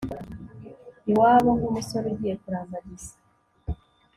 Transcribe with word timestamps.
iwabo 1.11 1.49
nk'umusore 1.57 2.05
ugiye 2.13 2.35
kurambagiza 2.41 3.11